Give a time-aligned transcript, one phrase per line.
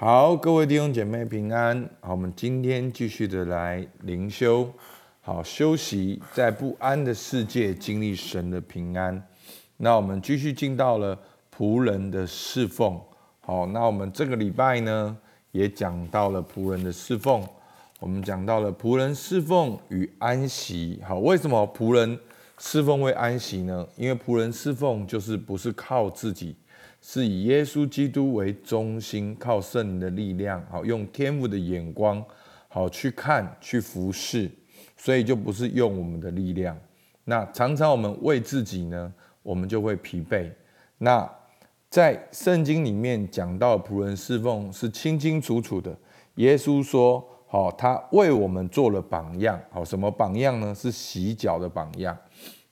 [0.00, 1.76] 好，各位弟兄姐妹平安。
[2.00, 4.72] 好，我们今天继续的来灵修，
[5.20, 9.20] 好休息，在不安的世界经历神的平安。
[9.76, 11.18] 那我们继续进到了
[11.52, 12.96] 仆人的侍奉。
[13.40, 15.16] 好，那我们这个礼拜呢，
[15.50, 17.44] 也讲到了仆人的侍奉。
[17.98, 21.02] 我们讲到了仆人侍奉与安息。
[21.04, 22.16] 好，为什么仆人
[22.58, 23.84] 侍奉会安息呢？
[23.96, 26.54] 因为仆人侍奉就是不是靠自己。
[27.10, 32.22] 是以耶稣基督为中心，靠圣灵的力量，好用天赋的眼光，
[32.68, 34.50] 好去看、去服侍，
[34.94, 36.78] 所以就不是用我们的力量。
[37.24, 39.10] 那常常我们为自己呢，
[39.42, 40.50] 我们就会疲惫。
[40.98, 41.26] 那
[41.88, 45.96] 在圣经里面讲到仆人侍奉是清清楚楚的。
[46.34, 49.58] 耶稣说：“好，他为我们做了榜样。
[49.70, 50.74] 好，什么榜样呢？
[50.74, 52.14] 是洗脚的榜样。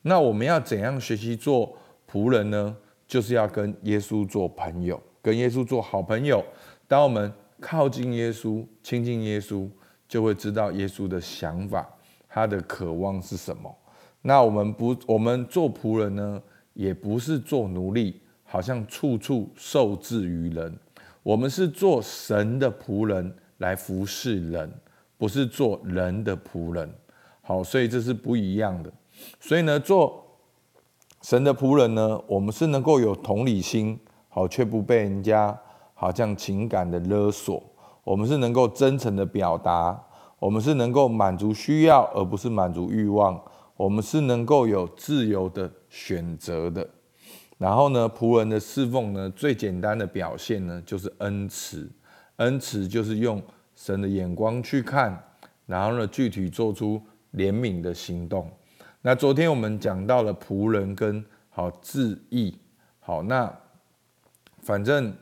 [0.03, 1.75] 那我们要怎样学习做
[2.07, 2.77] 仆人呢？”
[3.07, 6.45] 就是要跟耶稣做朋友，跟耶稣做好朋友。
[6.89, 9.69] 当我们靠近耶稣、亲近耶稣，
[10.09, 11.89] 就会知道耶稣的想法，
[12.29, 13.73] 他的渴望是什么。
[14.23, 16.43] 那我们不，我们做仆人呢，
[16.75, 20.77] 也不是做奴隶，好像处处受制于人。
[21.23, 24.73] 我们是做神的仆人来服侍人，
[25.17, 26.93] 不是做人的仆人。
[27.41, 28.93] 好，所以这是不一样的。
[29.39, 30.26] 所以呢，做。
[31.27, 35.59] 神的仆人呢，我们是能够有同理心，好却不被人家
[35.93, 37.61] 好像情感的勒索。
[38.05, 40.01] 我们是能够真诚的表达，
[40.39, 43.43] 我们是能够满足需要，而不是满足欲望。
[43.77, 46.89] 我们是能够有自由的选择的。
[47.59, 51.91] 然后呢，仆人的侍奉呢，最简单的表现呢，就是恩慈。
[52.37, 53.43] 恩慈就是用
[53.75, 55.25] 神的眼光去看，
[55.67, 57.03] 然后呢，具体做出
[57.35, 58.49] 怜悯的行动。
[59.07, 62.53] 那昨天我们讲到了仆人跟好自义，
[62.99, 63.57] 好那
[64.59, 65.15] 反正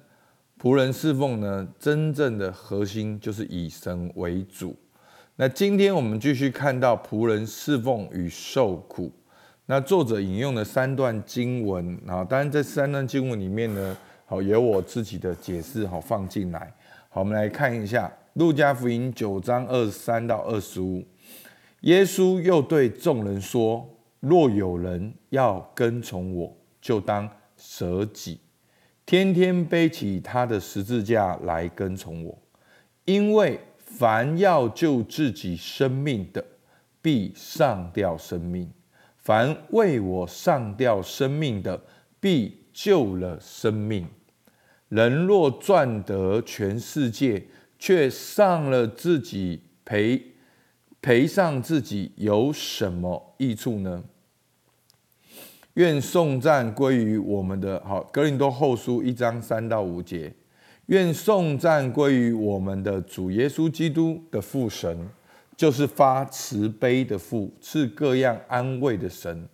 [0.59, 4.75] 仆人侍奉呢，真正的核心就是以神为主。
[5.37, 9.13] 那今天我们继续看到仆人侍奉与受苦。
[9.67, 13.95] 那作者引用了三段经文，啊，当然这三段经文里面呢，
[14.25, 16.73] 好有我自己的解释，好放进来。
[17.11, 21.05] 好，我们来看一下路加福音九章二十三到二十五。
[21.85, 23.87] 耶稣又对众人说
[24.21, 27.29] ：“若有人要跟从我，就当
[27.59, 28.41] 舍己，
[29.05, 32.39] 天天背起他的十字架来跟从我。
[33.05, 36.43] 因为凡要救自己生命的，
[37.03, 38.67] 必上吊生命；
[39.19, 41.79] 凡为我上吊生命的，
[42.19, 44.07] 必救了生命。
[44.89, 47.47] 人若赚得全世界，
[47.79, 50.29] 却丧了自己，赔。”
[51.05, 54.03] 赔上自己有什么益处呢？
[55.75, 60.33] 愿颂赞归于我们的好格林多后书一章三到五节。
[60.87, 65.07] 愿颂赞归于我们的主耶稣基督的父神，
[65.55, 69.47] 就是发慈悲的父，赐各样安慰的神。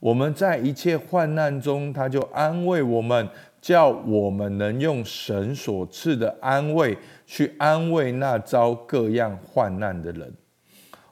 [0.00, 3.28] 我们在一切患难中，他就安慰我们，
[3.60, 10.32] 叫我们能用神所赐的安慰去安慰那遭各样患难的人。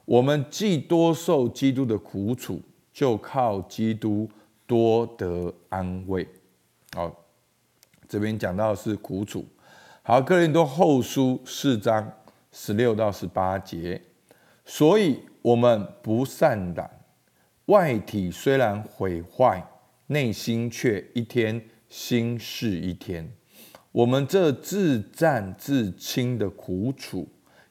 [0.05, 4.29] 我们既多受基督的苦楚，就靠基督
[4.67, 6.27] 多得安慰。
[6.93, 7.13] 好，
[8.07, 9.45] 这边讲到是苦楚。
[10.01, 12.11] 好，哥林多后书四章
[12.51, 14.01] 十六到十八节。
[14.65, 16.89] 所以我们不善胆，
[17.67, 19.65] 外体虽然毁坏，
[20.07, 23.31] 内心却一天新是一天。
[23.93, 27.27] 我们这自战自清的苦楚，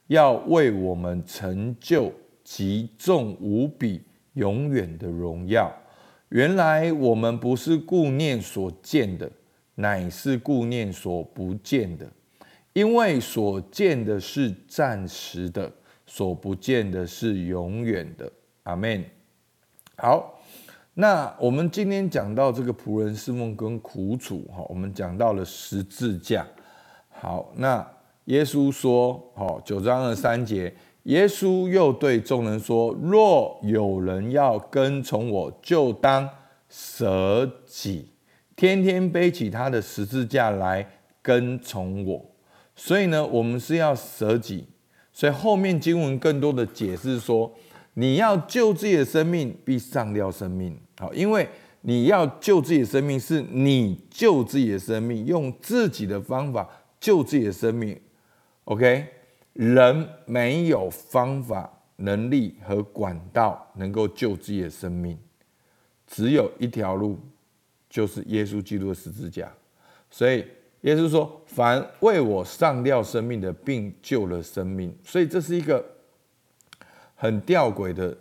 [0.07, 2.11] 要为我们成就。
[2.43, 4.01] 极重无比、
[4.33, 5.71] 永远的荣耀。
[6.29, 9.31] 原来我们不是顾念所见的，
[9.75, 12.07] 乃是顾念所不见的。
[12.73, 15.71] 因为所见的是暂时的，
[16.07, 18.31] 所不见的是永远的。
[18.63, 19.05] 阿门。
[19.95, 20.41] 好，
[20.95, 26.47] 那我们今天讲到这个仆人侍奉跟苦楚，哈，我们讲到了十字架。
[27.09, 27.87] 好，那
[28.25, 30.73] 耶稣说，好，九章二三节。
[31.03, 36.29] 耶稣又对众人说：“若有人要跟从我，就当
[36.69, 38.07] 舍己，
[38.55, 40.87] 天天背起他的十字架来
[41.21, 42.25] 跟从我。”
[42.73, 44.65] 所以呢，我们是要舍己。
[45.11, 47.53] 所以后面经文更多的解释说
[47.95, 51.45] ：“你要救自己的生命，必上吊生命。”好，因为
[51.81, 56.67] 你要救自己的生命，是你救自己的生命，用自己的方法
[57.01, 57.99] 救自己的生命。
[58.63, 59.05] OK。
[59.53, 65.17] 人没有方法、能力和管道能够救自己的生命，
[66.07, 67.19] 只有一条路，
[67.89, 69.51] 就是耶稣基督的十字架。
[70.09, 70.45] 所以
[70.81, 75.83] 耶稣说：“凡为我上吊生命的，并救了生命。”所以这是一个
[77.15, 78.17] 很吊诡的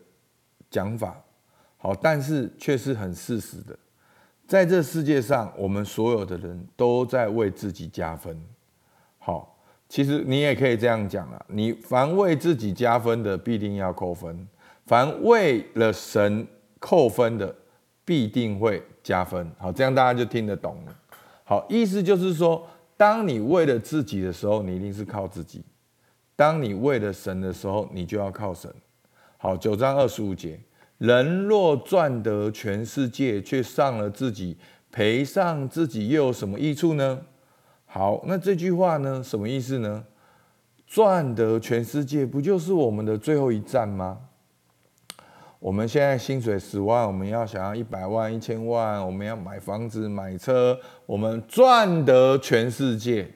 [0.71, 1.23] 讲法，
[1.79, 3.77] 好，但是却是很事实的。
[4.47, 8.39] 在这世界上，我们所有的人都在为自己加分。
[9.19, 9.52] 好，
[9.93, 14.35] 其实你也可以这样讲啊：你凡为自己加分的，必定要扣分；
[14.87, 16.47] 凡为了神
[16.79, 17.55] 扣分的，
[18.03, 19.47] 必定会加分。
[19.59, 20.97] 好，这样大家就听得懂了。
[21.45, 22.67] 好，意思就是说，
[22.97, 25.61] 当你为了自己的时候，你一定是靠自己；
[26.35, 28.75] 当你为了神的时候，你就要靠神。
[29.37, 30.59] 好，九章二十五节，
[30.97, 34.57] 人若赚得全世界，却丧了自己，
[34.91, 37.21] 赔上自己，又有什么益处呢？
[37.95, 40.03] 好，那这句话呢，什么意思呢？
[40.87, 44.19] 赚得全世界，不就是我们的最后一站吗？
[45.59, 53.31] 我们现在薪水十万，我们要想要一百万、一千万，我们要买房子、买车，我们赚得全世界，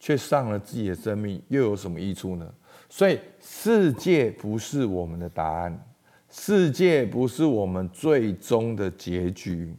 [0.00, 2.52] 却上了自己的生命，又有什么益处呢？
[2.88, 5.86] 所以，世界不是我们的答案，
[6.28, 9.72] 世界不是我们最终的结局，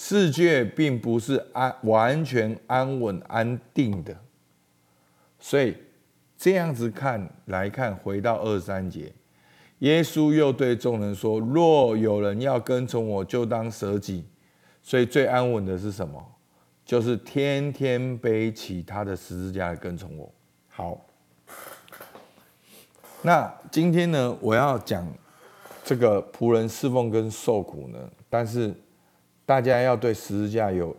[0.00, 4.16] 世界并不是安完全安稳安定的。
[5.40, 5.76] 所以，
[6.36, 9.12] 这样子看来看，回到二三节。
[9.80, 14.24] 耶稣又对众人说：“若有人要跟从我，就当舍己。
[14.84, 16.24] 所以最安稳的是什么？
[16.84, 20.32] 就是天天背起他的十字架来跟从我。
[20.68, 21.04] 好，
[23.22, 25.04] 那今天呢，我要讲
[25.82, 27.98] 这个仆人侍奉跟受苦呢，
[28.30, 28.72] 但是
[29.48, 30.94] 大家要对十字架有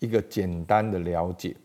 [0.00, 1.56] 一个简单的了解，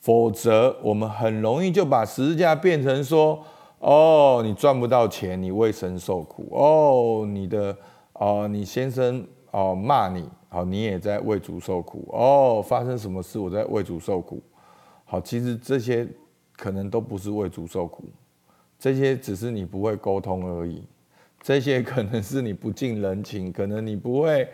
[0.00, 3.42] 否则我们很容易就把十字架变成说。”
[3.78, 6.48] 哦，你赚不到钱，你为神受苦。
[6.50, 7.76] 哦，你的
[8.14, 12.08] 哦，你先生哦骂你，好，你也在为主受苦。
[12.10, 14.42] 哦，发生什么事，我在为主受苦。
[15.04, 16.08] 好，其实这些
[16.56, 18.04] 可能都不是为主受苦，
[18.78, 20.82] 这些只是你不会沟通而已。
[21.42, 24.48] 这些可能是你不近人情，可能你不会，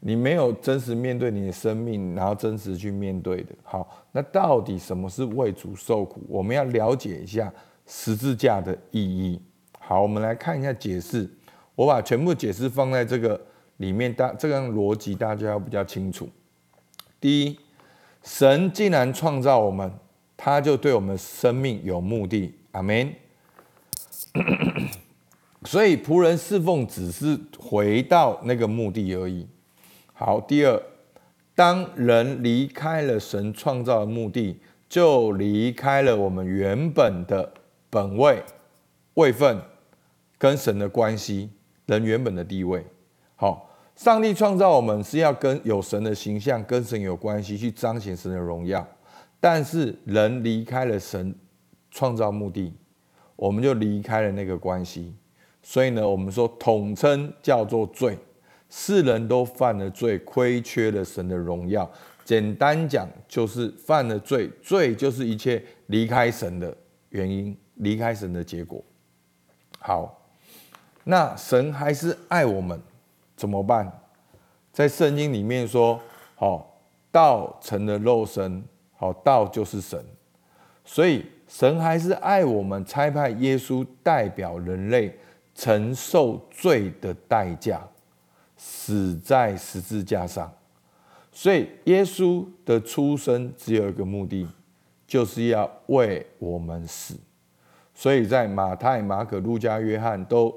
[0.00, 3.54] 你没有真实面对你的生命，然后真实去面对的。
[3.62, 6.20] 好，那到底什么是为主受苦？
[6.28, 7.52] 我们要了解一下。
[7.88, 9.40] 十字架的意义。
[9.78, 11.30] 好，我们来看一下解释。
[11.76, 13.40] 我把全部解释放在这个
[13.76, 16.28] 里面，大这个逻辑大家要比较清楚。
[17.20, 17.56] 第一，
[18.24, 19.88] 神既然创造我们，
[20.36, 22.52] 他就对我们生命有目的。
[22.72, 23.14] 阿门。
[25.62, 29.46] 所以仆人侍奉只是回到那个目的而已。
[30.18, 30.82] 好，第二，
[31.54, 34.58] 当人离开了神创造的目的，
[34.88, 37.52] 就离开了我们原本的。
[37.88, 38.42] 本位、
[39.14, 39.58] 位分
[40.36, 41.50] 跟神的关系，
[41.86, 42.84] 人原本的地位。
[43.36, 48.86] 好，上帝创造我们是要跟有神的形象，跟神有关系，去彰显神的荣耀。
[49.40, 51.34] 但是人离开了神
[51.90, 52.74] 创造目的，
[53.36, 55.14] 我们就离开了那个关系。
[55.62, 58.18] 所以呢，我们说统称叫做罪，
[58.78, 61.90] 世人都犯了罪，亏缺了神的荣耀。
[62.26, 66.76] 简单讲，就是犯了罪，罪就是一切离开神的
[67.08, 67.56] 原因。
[67.76, 68.82] 离开神的结果，
[69.80, 70.26] 好，
[71.04, 72.80] 那神还是爱我们，
[73.36, 74.00] 怎么办？
[74.72, 76.00] 在圣经里面说，
[76.36, 76.80] 好，
[77.12, 78.64] 道成了肉身，
[78.96, 80.02] 好，道就是神，
[80.86, 85.14] 所以神还是爱我们，差派耶稣代表人类
[85.54, 87.86] 承受罪的代价，
[88.56, 90.52] 死在十字架上。
[91.32, 94.48] 所以耶稣的出生只有一个目的，
[95.06, 97.14] 就是要为我们死。
[97.94, 100.54] 所以在马太、马可、路加、约翰都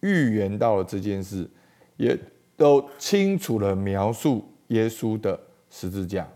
[0.00, 1.48] 预言到了这件事，
[1.96, 2.18] 也
[2.56, 5.38] 都清楚的描述耶稣的
[5.70, 6.28] 十字架。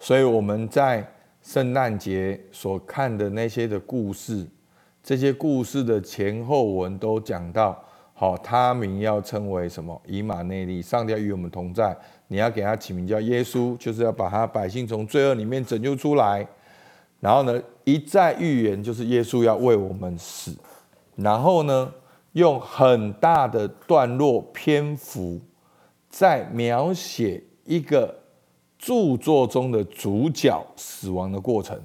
[0.00, 1.06] 所以我们在
[1.42, 4.46] 圣诞节所看的那些的故事，
[5.02, 7.82] 这些故事的前后文都讲到：
[8.18, 10.00] 好，他名要称为什么？
[10.06, 11.94] 以马内利，上帝要与我们同在。
[12.28, 16.48] 你要给他起名叫耶稣，就是要把他百姓从罪恶里面拯救出来。
[17.20, 20.56] 然后呢，一再预言就是耶稣要为我们死，
[21.14, 21.92] 然后呢，
[22.32, 25.38] 用很大的段落篇幅，
[26.08, 28.18] 在描写一个
[28.78, 31.78] 著作中的主角死亡的过程。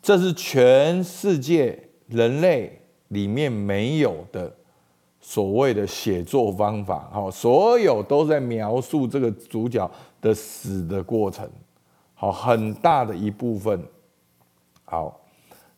[0.00, 4.50] 这是全世界人类里面没有的
[5.24, 9.88] 所谓的写作方法，好，所有都在描述这个主角
[10.20, 11.48] 的死的过程，
[12.12, 13.82] 好，很大的一部分。
[14.84, 15.20] 好，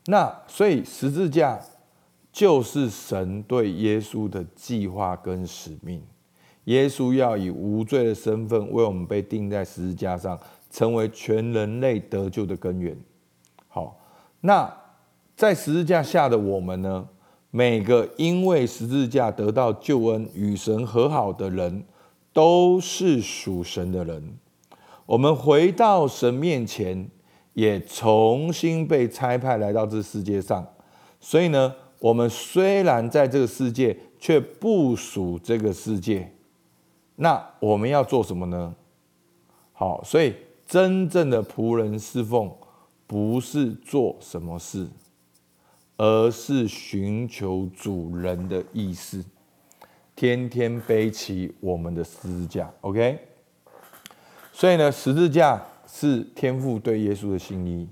[0.06, 1.60] 那所以十字架
[2.32, 6.02] 就是神对耶稣的计划跟使命。
[6.64, 12.98] 耶稣要以无罪的身份为我们被钉在十字架上，成为全人类得救的根源。
[13.68, 14.00] 好，
[14.40, 14.74] 那
[15.36, 17.06] 在十字架下的我们呢？
[17.56, 21.84] 每个因为十字架得到救恩、与神和好的人，
[22.32, 24.37] 都是属神的人。
[25.06, 27.08] 我们回到神面前，
[27.52, 30.66] 也重新被差派来到这世界上。
[31.20, 36.32] 所以呢，我们虽然在这个世界，却不属这个世界。
[37.14, 38.75] 那我们要做什么呢？
[39.73, 40.34] 好，所以
[40.66, 42.50] 真正的仆人侍奉，
[43.06, 44.88] 不是做什么事。
[45.96, 49.24] 而是寻求主人的意思，
[50.16, 53.16] 天天背起我们的十字架，OK。
[54.52, 57.88] 所以呢，十字架是天父对耶稣的心意，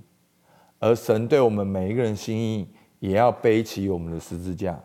[0.80, 2.68] 而神对我们每一个人心意，
[2.99, 4.80] 也要背起我们的十字架。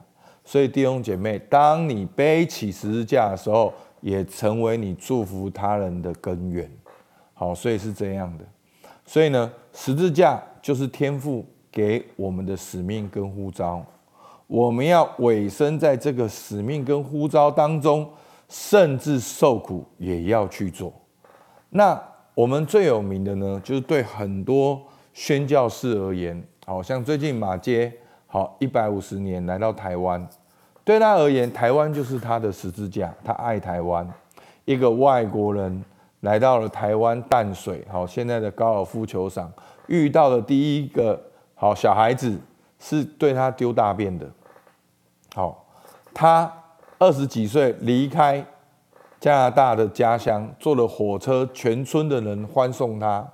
[0.46, 6.72] 所以弟兄姐妹，当你背起十字架的时候，也成为你祝福他人的根源。
[7.34, 8.46] 好，所以是这样的。
[9.06, 11.44] 所以呢，十字架就是天父。
[11.72, 13.86] 给我们的使命跟呼召，
[14.48, 18.10] 我们要委身在这个使命跟呼召当中，
[18.48, 20.92] 甚至受苦也要去做。
[21.70, 22.02] 那
[22.34, 24.82] 我们最有名的呢，就是对很多
[25.14, 27.94] 宣教士而言，好像最近马街
[28.26, 30.26] 好一百五十年来到台湾，
[30.84, 34.10] 对他而言，台湾就是他的十字架，他爱台湾。
[34.66, 35.84] 一个外国人
[36.22, 39.52] 来到了台湾淡水，好现在的高尔夫球场，
[39.88, 41.22] 遇到的第一个。
[41.60, 42.40] 好，小孩子
[42.80, 44.30] 是对他丢大便的。
[45.34, 45.66] 好，
[46.14, 46.52] 他
[47.00, 48.46] 二十几岁离开
[49.20, 53.28] 加拿大的家乡，坐了火车，全村的人欢送他，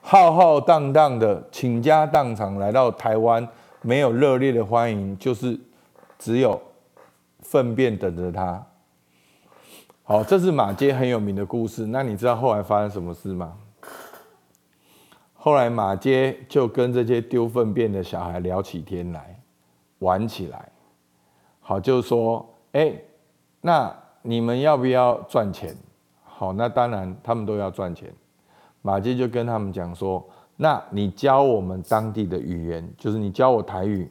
[0.00, 3.46] 浩浩荡荡的倾家荡产来到台湾，
[3.80, 5.56] 没有热烈的欢迎，就是
[6.18, 6.60] 只有
[7.38, 8.66] 粪便等着他。
[10.02, 11.86] 好，这是马街很有名的故事。
[11.86, 13.56] 那你知道后来发生什么事吗？
[15.44, 19.42] 后来马街就跟这些丢粪便的小孩聊起天来，
[19.98, 20.70] 玩起来。
[21.58, 22.94] 好，就说：“哎，
[23.60, 25.76] 那你们要不要赚钱？”
[26.22, 28.14] 好，那当然他们都要赚钱。
[28.82, 34.08] 马街就跟他们讲说：“那你教我们当地的语言，就是你教我台语，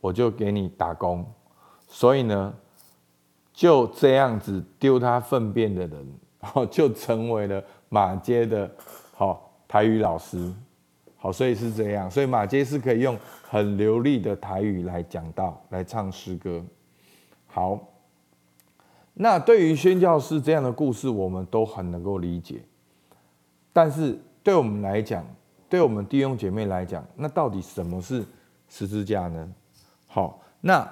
[0.00, 1.22] 我就给你打工。”
[1.88, 2.54] 所以呢，
[3.52, 8.70] 就这样子丢他粪便的人，好就成为了马街的
[9.14, 10.50] 好台语老师。
[11.22, 16.64] 好，所以是这样，所以马街是可以用很流利的台语来讲道、来唱诗歌。
[17.46, 17.78] 好，
[19.12, 22.62] 那对于宣教师这样的故事，我们都很能够理解。
[23.70, 25.22] 但是对我们来讲，
[25.68, 28.24] 对我们弟兄姐妹来讲，那到底什么是
[28.70, 29.46] 十字架呢？
[30.06, 30.90] 好，那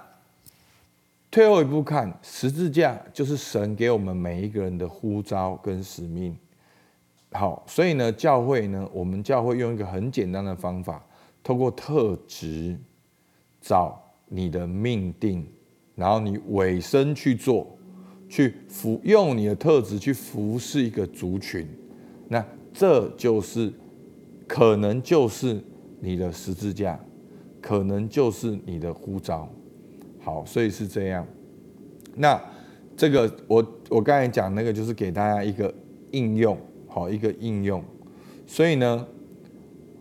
[1.31, 6.37] 退后一步看，十字架就是神给我们每一个人的呼召跟使命。
[7.33, 11.05] 好，所以呢，教会呢，我们教会用一个很简单的方法，
[11.43, 12.75] 透过特质
[13.61, 15.47] 找你的命定，
[15.95, 17.67] 然后你委身去做，
[18.31, 21.69] 去服用你的特质去服侍一个族群，
[22.29, 22.43] 那
[22.73, 23.71] 这就是
[24.47, 25.63] 可能就是
[26.01, 26.99] 你的十字架，
[27.61, 29.47] 可能就是你的呼召。
[30.19, 31.27] 好，所以是这样。
[32.17, 32.41] 那
[32.97, 35.73] 这个我我刚才讲那个，就是给大家一个
[36.13, 36.59] 应用。
[36.89, 37.85] 好一个应用，
[38.47, 39.07] 所以呢，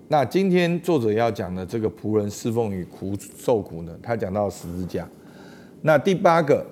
[0.07, 5.07] 那今天作者要讲的这个仆人侍奉与苦受苦呢，他讲到十字架。
[5.81, 6.65] 那第八个，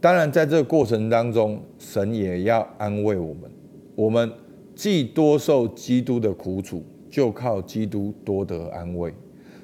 [0.00, 3.50] 当然在这个过程当中，神也要安慰我们。
[3.96, 4.30] 我们
[4.74, 9.12] 既多受基督的苦楚，就靠基督多得安慰。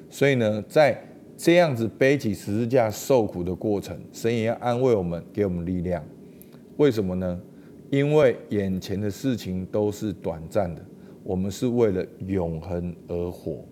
[0.09, 1.01] 所以呢，在
[1.37, 6.03] 这样子背起十字架受苦的过程，神也要安慰我们，给我们力量。
[6.77, 7.39] 为什么呢？
[7.89, 10.85] 因为眼前的事情都是短暂的，
[11.23, 13.65] 我们是为了永恒而活。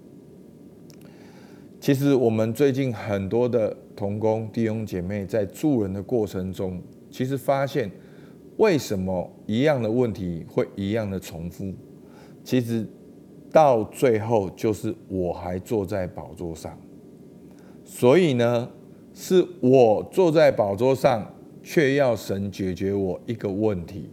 [1.80, 6.82] 其实我们最近很多的同工弟兄姐妹在助人的过程中，
[7.12, 7.92] 其实发现
[8.58, 11.72] 为什么一样的问题会一样的重复？
[12.44, 12.88] 其实
[13.52, 16.76] 到最后就是我还坐在宝座上，
[17.86, 18.68] 所以呢，
[19.14, 21.32] 是我坐在宝座上。
[21.70, 24.10] 却要神解决我一个问题，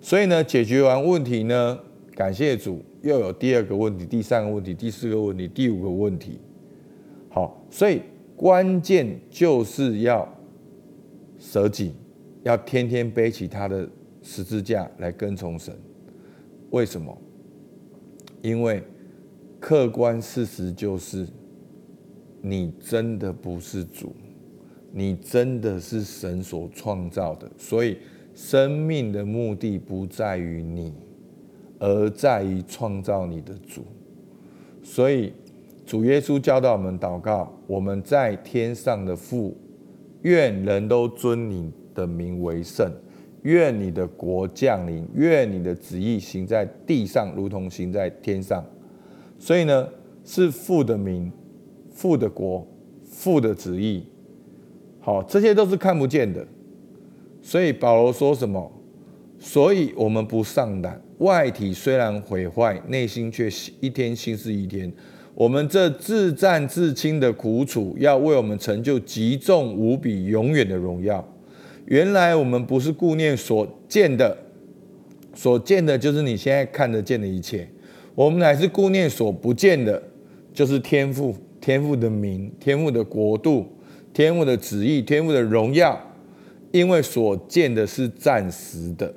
[0.00, 1.78] 所以呢，解决完问题呢，
[2.12, 6.40] 感谢主，又有第二个问题、第三个问题、第四个问题、第五个问题。
[7.28, 8.02] 好，所以
[8.34, 10.28] 关键就是要
[11.38, 11.92] 舍己，
[12.42, 13.88] 要天天背起他的
[14.20, 15.72] 十字架来跟从神。
[16.70, 17.16] 为什么？
[18.42, 18.82] 因为
[19.60, 21.24] 客观事实就是，
[22.42, 24.12] 你真的不是主。
[24.92, 27.98] 你真的是神所创造的，所以
[28.34, 30.92] 生命的目的不在于你，
[31.78, 33.82] 而在于创造你的主。
[34.82, 35.32] 所以
[35.84, 39.56] 主耶稣教导我们祷告：我们在天上的父，
[40.22, 42.90] 愿人都尊你的名为圣。
[43.42, 48.64] 愿你的国降临，愿你的旨意行在地上，如同行在天上。
[49.38, 49.88] 所以呢，
[50.24, 51.30] 是父的名，
[51.92, 52.66] 父的国，
[53.04, 54.02] 父的旨意。
[55.08, 56.46] 好，这些都是看不见的。
[57.40, 58.70] 所以保罗说什么？
[59.38, 61.00] 所以我们不上胆。
[61.20, 63.48] 外体虽然毁坏，内心却
[63.80, 64.92] 一天新似一天。
[65.34, 71.26] 我们这自战自清的苦楚，要为我们成就极重无比、永远的荣耀。
[71.86, 74.36] 原来我们不是顾念所见的，
[75.34, 77.66] 所见的就是你现在看得见的一切。
[78.14, 80.02] 我们乃是顾念所不见的，
[80.52, 83.66] 就是天赋、天赋的名、天赋的国度、
[84.12, 86.00] 天赋的旨意、天赋的荣耀。
[86.70, 89.10] 因为所见的是暂时的，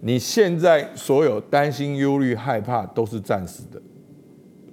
[0.00, 3.80] 你现在所有担心、忧虑、害怕都是暂时的；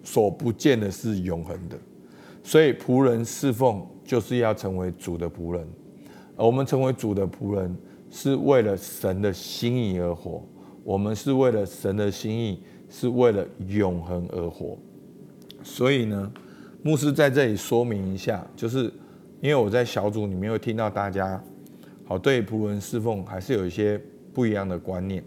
[0.04, 1.76] 所不见的是永恒的。
[2.44, 5.68] 所以仆人侍奉就是要成为主的仆人。
[6.36, 7.76] 而我们成为主的仆人，
[8.12, 10.44] 是为了神的心意而活。
[10.84, 14.78] 我们是为了神的心意，是为了永恒而活。
[15.64, 16.32] 所以呢，
[16.84, 18.94] 牧师在这里说明一下，就是
[19.42, 21.44] 因为我在小组里面会听到大家，
[22.06, 24.00] 好对仆人侍奉还是有一些
[24.34, 25.22] 不一样的观念。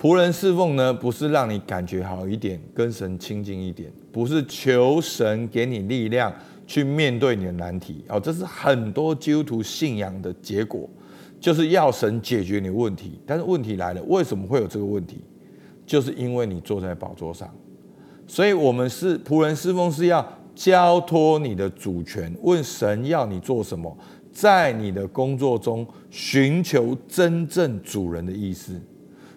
[0.00, 6.32] 仆人侍奉呢，不是让你感觉好一点，跟神亲近一点，不是求神给你力量。
[6.68, 10.90] 去面对你的难题哦，这是很多基督徒信仰的结果，
[11.38, 13.20] 就是要神解决你问题。
[13.24, 15.20] 但是问题来了，为什么会有这个问题？
[15.86, 17.48] 就是因为你坐在宝座上，
[18.26, 23.96] 所以我们是仆人侍奉，是要交托你的主权，问神要你做什么，
[24.32, 28.72] 在你的工作中寻求真正主人的意思。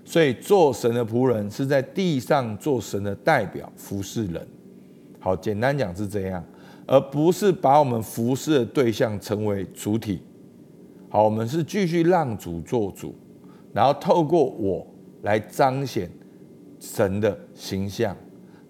[0.04, 4.48] 所以做神的仆人是在地上做神的代表，服侍人。
[5.20, 6.44] 好，简单讲是这样。
[6.88, 10.20] 而不是把我们服侍的对象成为主体。
[11.08, 13.14] 好，我们是继续让主做主，
[13.72, 14.88] 然后透过我
[15.22, 16.10] 来彰显
[16.80, 18.18] 神的形象。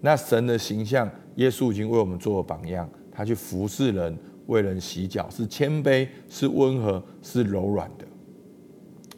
[0.02, 8.06] 那神的形象，耶稣已经为我们做了榜样，他去服侍人，为人洗脚，是谦卑，是温和，是柔软的。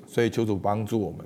[0.08, 1.26] 所以求主帮助我们。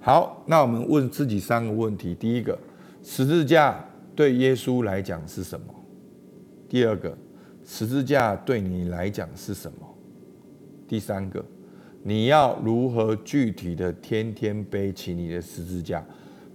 [0.00, 2.58] 好，那我们问自己三个问题：第一个，
[3.02, 3.84] 十字架
[4.16, 5.66] 对耶稣来讲是什么？
[6.68, 7.16] 第二个，
[7.64, 9.78] 十字架对你来讲是什么？
[10.88, 11.44] 第三个，
[12.02, 16.04] 你要如何具体的天天背起你的十字架？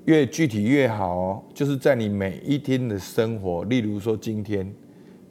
[0.05, 1.43] 越具体越好哦。
[1.53, 4.73] 就是在你每一天的生活，例如说今天，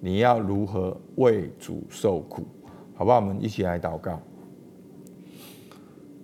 [0.01, 2.47] 你要如何为主受苦？
[2.95, 3.17] 好不好？
[3.17, 4.21] 我们一起来祷告。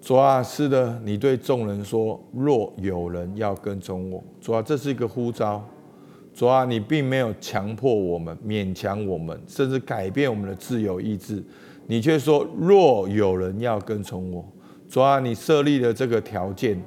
[0.00, 5.62] 主啊，是的，你对众人说：若有人要跟从我，主啊，这是一个呼召。
[6.32, 11.44] 主啊，你并没有强迫我们、勉强我们，甚至改变我们的自由意志，
[11.86, 14.44] 你却说：若有人要跟从我，
[14.88, 16.80] 主啊，你设立了这个条件，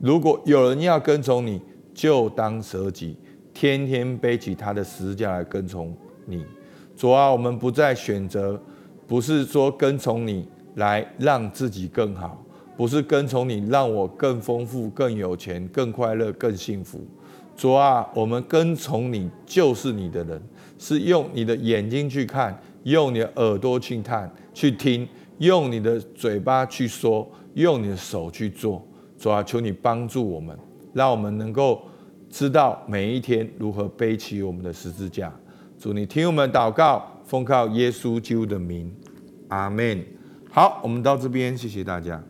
[0.00, 1.60] 如果有人要跟从你，
[1.92, 3.16] 就当舍己，
[3.52, 5.92] 天天背起他的十字架来跟从
[6.24, 6.44] 你。
[6.96, 8.60] 主啊，我们不再选择，
[9.06, 12.44] 不是说跟从你来让自己更好，
[12.76, 17.00] 不是跟从你让我更丰富、更有钱、更快乐、更幸福。
[17.56, 20.40] 主啊，我们跟从你就是你的人，
[20.78, 25.08] 是用你的眼睛去看，用你的耳朵去看、去听，
[25.38, 28.84] 用你的嘴巴去说，用你的手去做。
[29.18, 30.56] 主啊，求你帮助我们，
[30.94, 31.82] 让我们能够
[32.30, 35.32] 知道每一天如何背起我们的十字架。
[35.78, 38.94] 主，你听我们祷告，奉靠耶稣基督的名，
[39.48, 40.04] 阿门。
[40.50, 42.22] 好，我们到这边，谢谢大家。